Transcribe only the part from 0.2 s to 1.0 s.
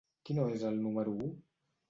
Qui no és el